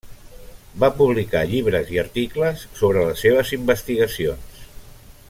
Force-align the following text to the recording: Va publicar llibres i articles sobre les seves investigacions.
Va 0.83 0.87
publicar 1.01 1.41
llibres 1.51 1.93
i 1.97 2.01
articles 2.05 2.65
sobre 2.81 3.07
les 3.11 3.23
seves 3.27 3.55
investigacions. 3.59 4.65